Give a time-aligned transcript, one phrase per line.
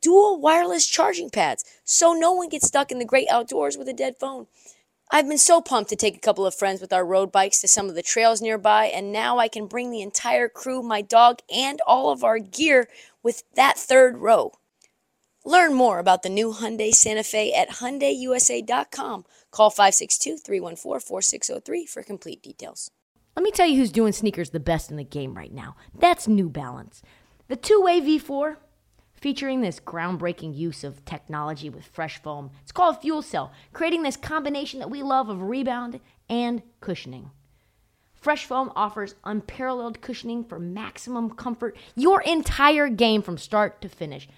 [0.00, 3.92] dual wireless charging pads so no one gets stuck in the great outdoors with a
[3.92, 4.46] dead phone.
[5.10, 7.68] I've been so pumped to take a couple of friends with our road bikes to
[7.68, 11.38] some of the trails nearby, and now I can bring the entire crew, my dog,
[11.54, 12.88] and all of our gear
[13.22, 14.52] with that third row.
[15.46, 19.24] Learn more about the new Hyundai Santa Fe at HyundaiUSA.com.
[19.50, 22.90] Call 562-314-4603 for complete details.
[23.34, 25.74] Let me tell you who's doing sneakers the best in the game right now.
[25.98, 27.00] That's New Balance.
[27.46, 28.56] The two-way V4
[29.20, 32.50] featuring this groundbreaking use of technology with fresh foam.
[32.62, 37.30] It's called Fuel Cell, creating this combination that we love of rebound and cushioning.
[38.14, 44.28] Fresh foam offers unparalleled cushioning for maximum comfort your entire game from start to finish.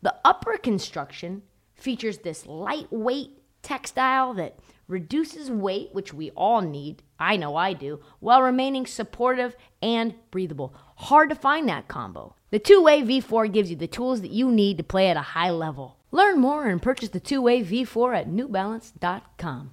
[0.00, 1.42] The upper construction
[1.74, 4.58] features this lightweight textile that
[4.88, 10.74] reduces weight, which we all need, I know I do, while remaining supportive and breathable.
[10.96, 12.34] Hard to find that combo.
[12.50, 15.20] The two way V4 gives you the tools that you need to play at a
[15.20, 15.98] high level.
[16.10, 19.70] Learn more and purchase the two way V4 at newbalance.com.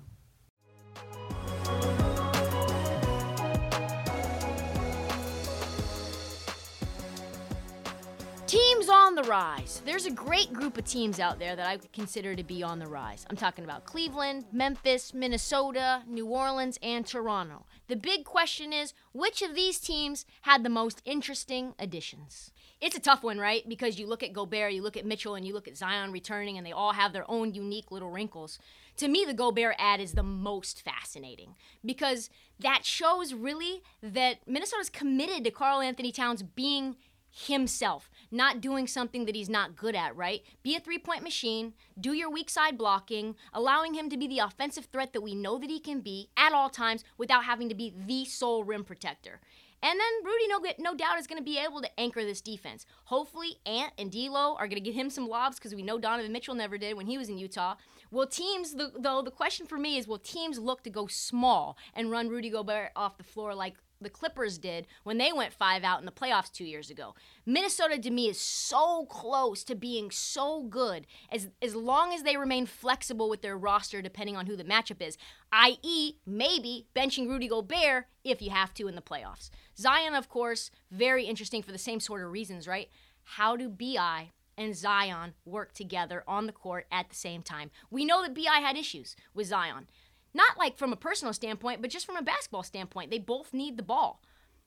[9.16, 9.81] the rise.
[9.85, 12.88] There's a great group of teams out there that I consider to be on the
[12.88, 13.25] rise.
[13.30, 17.66] I'm talking about Cleveland, Memphis, Minnesota, New Orleans, and Toronto.
[17.88, 22.52] The big question is which of these teams had the most interesting additions?
[22.81, 23.67] It's a tough one, right?
[23.67, 26.58] Because you look at Gobert, you look at Mitchell, and you look at Zion returning,
[26.58, 28.59] and they all have their own unique little wrinkles.
[28.97, 34.89] To me, the Gobert add is the most fascinating because that shows really that Minnesota's
[34.89, 36.95] committed to Karl Anthony Towns being
[37.37, 40.41] himself, not doing something that he's not good at, right?
[40.63, 44.39] Be a three point machine, do your weak side blocking, allowing him to be the
[44.39, 47.75] offensive threat that we know that he can be at all times without having to
[47.75, 49.41] be the sole rim protector.
[49.83, 52.85] And then Rudy, no, no doubt, is going to be able to anchor this defense.
[53.03, 56.31] Hopefully, Ant and D'Lo are going to get him some lobs because we know Donovan
[56.31, 57.75] Mitchell never did when he was in Utah.
[58.09, 62.09] Will teams, though, the question for me is, will teams look to go small and
[62.09, 66.00] run Rudy Gobert off the floor like the Clippers did when they went five out
[66.00, 67.16] in the playoffs two years ago.
[67.45, 72.38] Minnesota to me is so close to being so good as as long as they
[72.38, 75.17] remain flexible with their roster depending on who the matchup is,
[75.52, 79.50] i.e., maybe benching Rudy Gobert if you have to in the playoffs.
[79.78, 82.89] Zion, of course, very interesting for the same sort of reasons, right?
[83.23, 87.72] How do BI and Zion work together on the court at the same time?
[87.89, 89.88] We know that BI had issues with Zion.
[90.35, 93.09] Not like from a personal standpoint, but just from a basketball standpoint.
[93.09, 94.21] They both need the ball.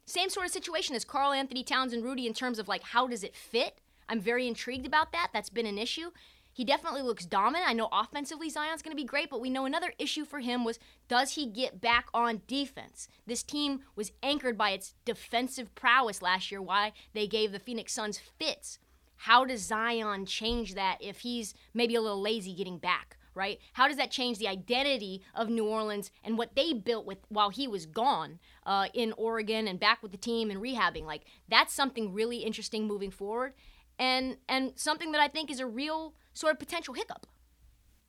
[0.07, 3.07] Same sort of situation as Karl Anthony Towns and Rudy in terms of like how
[3.07, 3.77] does it fit?
[4.09, 5.29] I'm very intrigued about that.
[5.35, 6.11] That's been an issue.
[6.55, 7.69] He definitely looks dominant.
[7.69, 10.65] I know offensively Zion's going to be great, but we know another issue for him
[10.65, 13.07] was does he get back on defense?
[13.27, 17.93] This team was anchored by its defensive prowess last year, why they gave the Phoenix
[17.93, 18.79] Suns fits.
[19.17, 23.18] How does Zion change that if he's maybe a little lazy getting back?
[23.39, 23.59] Right?
[23.73, 27.51] How does that change the identity of New Orleans and what they built with while
[27.51, 31.05] he was gone uh, in Oregon and back with the team and rehabbing?
[31.05, 33.55] Like that's something really interesting moving forward,
[33.99, 37.27] and and something that I think is a real sort of potential hiccup.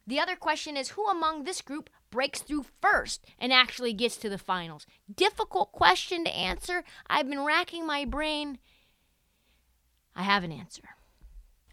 [0.07, 4.29] The other question is who among this group breaks through first and actually gets to
[4.29, 4.87] the finals?
[5.13, 6.83] Difficult question to answer.
[7.07, 8.57] I've been racking my brain.
[10.15, 10.81] I have an answer.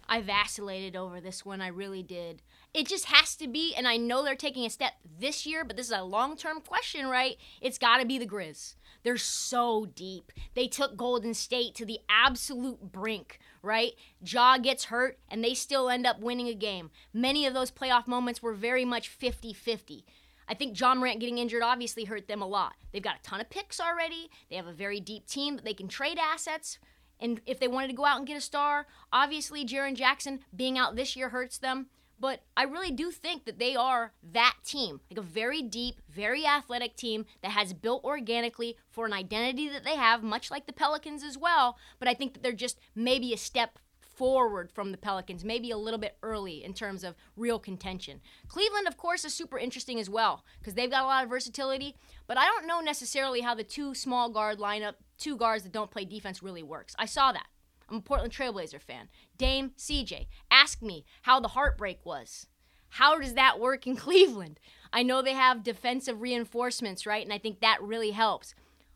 [0.09, 2.43] I vacillated over this one, I really did.
[2.77, 5.79] It just has to be, and I know they're taking a step this year, but
[5.79, 7.39] this is a long term question, right?
[7.63, 8.75] It's got to be the Grizz.
[9.03, 10.31] They're so deep.
[10.55, 13.93] They took Golden State to the absolute brink, right?
[14.23, 16.91] Ja gets hurt, and they still end up winning a game.
[17.15, 20.05] Many of those playoff moments were very much 50 50.
[20.47, 22.75] I think Ja Morant getting injured obviously hurt them a lot.
[22.93, 24.29] They've got a ton of picks already.
[24.51, 26.79] They have a very deep team that they can trade assets.
[27.19, 30.77] And if they wanted to go out and get a star, obviously Jaren Jackson being
[30.77, 31.87] out this year hurts them.
[32.19, 36.47] But I really do think that they are that team, like a very deep, very
[36.47, 40.73] athletic team that has built organically for an identity that they have, much like the
[40.73, 41.77] Pelicans as well.
[41.99, 43.79] But I think that they're just maybe a step
[44.17, 48.21] forward from the Pelicans, maybe a little bit early in terms of real contention.
[48.49, 51.95] Cleveland, of course, is super interesting as well because they've got a lot of versatility,
[52.27, 55.91] but I don't know necessarily how the two small guard lineup, two guards that don't
[55.91, 56.95] play defense, really works.
[56.99, 57.47] I saw that.
[57.89, 59.09] I'm a Portland Trailblazer fan.
[59.39, 60.27] Dame CJ.
[60.51, 62.47] Ask me how the heartbreak was.
[62.91, 64.59] How does that work in Cleveland?
[64.93, 67.25] I know they have defensive reinforcements, right?
[67.25, 68.55] And I think that really helps.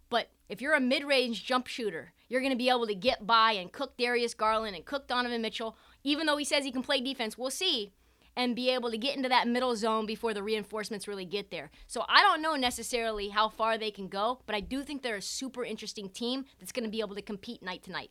[0.08, 3.26] But if you're a mid range jump shooter, you're going to be able to get
[3.26, 6.82] by and cook Darius Garland and cook Donovan Mitchell, even though he says he can
[6.82, 7.38] play defense.
[7.38, 7.92] We'll see.
[8.36, 11.70] And be able to get into that middle zone before the reinforcements really get there.
[11.88, 15.16] So I don't know necessarily how far they can go, but I do think they're
[15.16, 18.10] a super interesting team that's going to be able to compete night to night.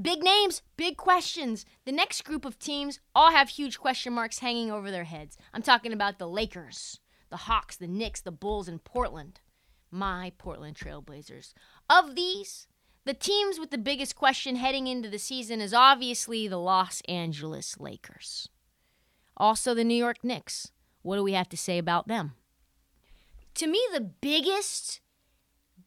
[0.00, 1.66] Big names, big questions.
[1.84, 5.36] The next group of teams all have huge question marks hanging over their heads.
[5.52, 7.00] I'm talking about the Lakers,
[7.30, 9.40] the Hawks, the Knicks, the Bulls, and Portland.
[9.90, 11.54] My Portland Trailblazers.
[11.88, 12.68] Of these,
[13.06, 17.80] the teams with the biggest question heading into the season is obviously the Los Angeles
[17.80, 18.48] Lakers.
[19.36, 20.70] Also, the New York Knicks.
[21.02, 22.34] What do we have to say about them?
[23.54, 25.00] To me, the biggest,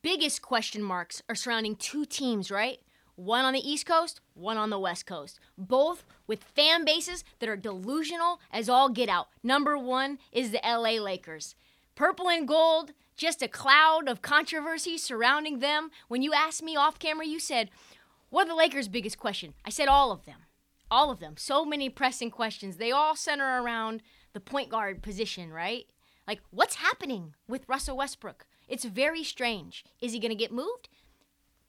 [0.01, 2.79] biggest question marks are surrounding two teams, right?
[3.25, 5.39] One on the East Coast, one on the West Coast.
[5.57, 9.27] Both with fan bases that are delusional as all get out.
[9.43, 11.55] Number one is the LA Lakers.
[11.95, 15.91] Purple and gold, just a cloud of controversy surrounding them.
[16.07, 17.69] When you asked me off camera, you said,
[18.29, 19.53] What are the Lakers' biggest question?
[19.63, 20.45] I said, All of them.
[20.89, 21.35] All of them.
[21.37, 22.77] So many pressing questions.
[22.77, 24.01] They all center around
[24.33, 25.85] the point guard position, right?
[26.27, 28.45] Like, what's happening with Russell Westbrook?
[28.67, 29.83] It's very strange.
[30.01, 30.87] Is he going to get moved?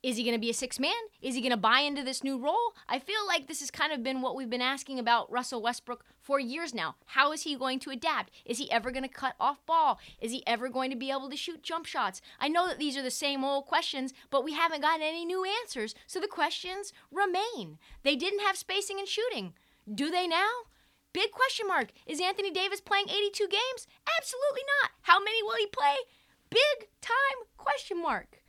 [0.03, 0.91] Is he going to be a six man?
[1.21, 2.75] Is he going to buy into this new role?
[2.89, 6.05] I feel like this has kind of been what we've been asking about Russell Westbrook
[6.21, 6.97] for years now.
[7.07, 8.33] How is he going to adapt?
[8.45, 10.01] Is he ever going to cut off ball?
[10.21, 12.21] Is he ever going to be able to shoot jump shots?
[12.41, 15.45] I know that these are the same old questions, but we haven't gotten any new
[15.63, 17.79] answers, so the questions remain.
[18.03, 19.55] They didn't have spacing and shooting.
[19.93, 20.51] Do they now?
[21.13, 21.93] Big question mark.
[22.07, 23.87] Is Anthony Davis playing 82 games?
[24.19, 24.91] Absolutely not.
[25.03, 25.95] How many will he play?
[26.51, 28.42] Big time question mark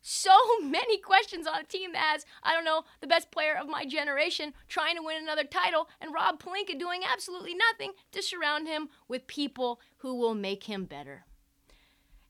[0.00, 3.68] so many questions on a team that has, I don't know, the best player of
[3.68, 8.66] my generation trying to win another title and Rob Pelinka doing absolutely nothing to surround
[8.68, 11.24] him with people who will make him better.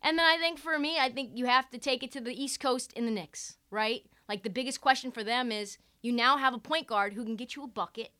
[0.03, 2.43] And then I think for me, I think you have to take it to the
[2.43, 4.03] East Coast in the Knicks, right?
[4.29, 7.37] Like the biggest question for them is you now have a point guard who can
[7.37, 8.11] get you a bucket,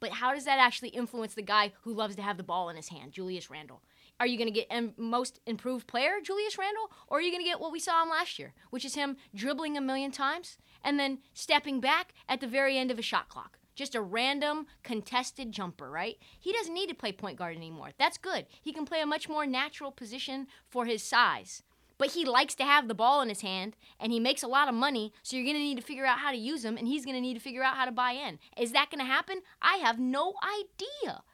[0.00, 2.76] but how does that actually influence the guy who loves to have the ball in
[2.76, 3.82] his hand, Julius Randle?
[4.22, 7.48] Are you going to get most improved player, Julius Randle, or are you going to
[7.48, 10.96] get what we saw him last year, which is him dribbling a million times and
[10.96, 13.58] then stepping back at the very end of a shot clock?
[13.74, 16.18] Just a random contested jumper, right?
[16.38, 17.90] He doesn't need to play point guard anymore.
[17.98, 18.46] That's good.
[18.62, 21.64] He can play a much more natural position for his size.
[21.98, 24.68] But he likes to have the ball in his hand and he makes a lot
[24.68, 26.86] of money, so you're going to need to figure out how to use him and
[26.86, 28.38] he's going to need to figure out how to buy in.
[28.56, 29.40] Is that going to happen?
[29.60, 31.24] I have no idea.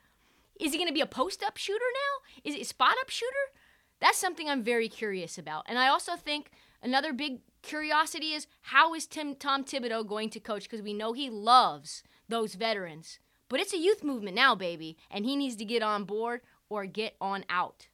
[0.58, 2.42] Is he going to be a post up shooter now?
[2.44, 3.34] Is it a spot up shooter?
[4.00, 5.64] That's something I'm very curious about.
[5.68, 6.50] And I also think
[6.82, 10.64] another big curiosity is how is Tim Tom Thibodeau going to coach?
[10.64, 13.18] Because we know he loves those veterans.
[13.48, 16.86] But it's a youth movement now, baby, and he needs to get on board or
[16.86, 17.88] get on out.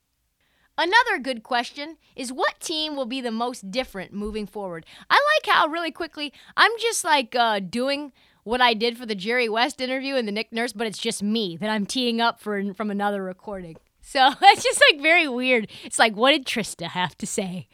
[0.76, 4.84] Another good question is what team will be the most different moving forward?
[5.08, 8.12] I like how really quickly I'm just like uh, doing
[8.44, 11.22] what I did for the Jerry West interview and the Nick Nurse, but it's just
[11.22, 13.76] me that I'm teeing up for from another recording.
[14.00, 15.70] So it's just like very weird.
[15.82, 17.68] It's like, what did Trysta have to say?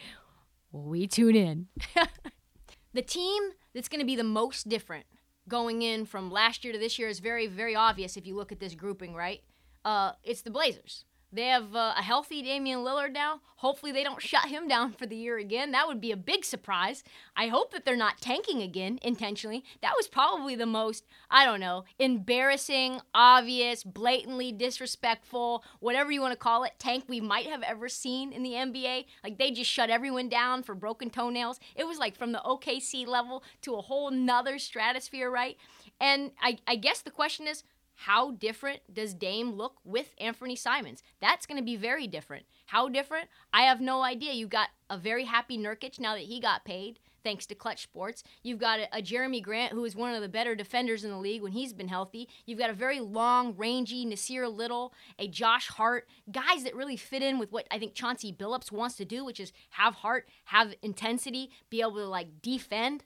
[0.73, 1.67] We tune in.
[2.95, 3.43] the team
[3.75, 5.07] that's going to be the most different
[5.49, 8.53] going in from last year to this year is very, very obvious if you look
[8.53, 9.43] at this grouping, right?
[9.85, 11.05] Uh, it's the Blazers.
[11.33, 13.41] They have uh, a healthy Damian Lillard now.
[13.57, 15.71] Hopefully, they don't shut him down for the year again.
[15.71, 17.05] That would be a big surprise.
[17.37, 19.63] I hope that they're not tanking again intentionally.
[19.83, 26.33] That was probably the most, I don't know, embarrassing, obvious, blatantly disrespectful, whatever you want
[26.33, 29.05] to call it, tank we might have ever seen in the NBA.
[29.23, 31.61] Like, they just shut everyone down for broken toenails.
[31.77, 35.57] It was like from the OKC level to a whole nother stratosphere, right?
[36.01, 37.63] And I, I guess the question is,
[38.05, 41.03] how different does Dame look with Anthony Simons?
[41.21, 42.47] That's going to be very different.
[42.65, 43.29] How different?
[43.53, 44.33] I have no idea.
[44.33, 48.25] You got a very happy Nurkic now that he got paid, thanks to Clutch Sports.
[48.43, 51.19] You've got a, a, Jerami Grant, who is one of the better defenders in the
[51.19, 52.27] league when he's been healthy.
[52.47, 57.23] You've got a very long, rangy Nassir Little, a Josh Hart, guys that really fit
[57.23, 60.73] in with what I think Chauncey Billups wants to do, which is have heart, have
[60.81, 63.05] intensity, be able to like defend.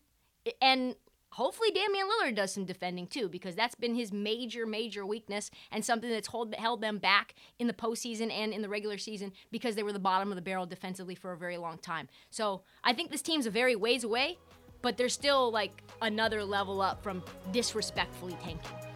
[0.63, 0.95] And
[1.35, 5.85] hopefully Damian Lillard does some defending too, because that's been his major, major weakness and
[5.85, 9.75] something that's hold, held them back in the postseason and in the regular season because
[9.75, 12.09] they were the bottom of the barrel defensively for a very long time.
[12.31, 14.39] So I think this team's a very ways away,
[14.81, 17.23] but they're still like another level up from
[17.53, 18.94] disrespectfully tanking.